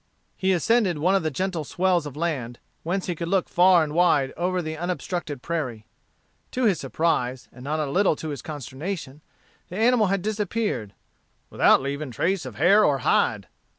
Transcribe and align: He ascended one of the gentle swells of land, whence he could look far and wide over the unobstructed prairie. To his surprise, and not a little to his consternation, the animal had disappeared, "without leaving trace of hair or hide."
He 0.35 0.51
ascended 0.51 0.97
one 0.97 1.13
of 1.13 1.21
the 1.21 1.29
gentle 1.29 1.63
swells 1.63 2.07
of 2.07 2.17
land, 2.17 2.57
whence 2.81 3.05
he 3.05 3.13
could 3.13 3.27
look 3.27 3.47
far 3.47 3.83
and 3.83 3.93
wide 3.93 4.33
over 4.35 4.59
the 4.59 4.75
unobstructed 4.75 5.43
prairie. 5.43 5.85
To 6.53 6.63
his 6.63 6.79
surprise, 6.79 7.47
and 7.51 7.63
not 7.63 7.79
a 7.79 7.85
little 7.85 8.15
to 8.15 8.29
his 8.29 8.41
consternation, 8.41 9.21
the 9.69 9.77
animal 9.77 10.07
had 10.07 10.23
disappeared, 10.23 10.93
"without 11.51 11.83
leaving 11.83 12.09
trace 12.09 12.47
of 12.47 12.55
hair 12.55 12.83
or 12.83 12.97
hide." 13.05 13.47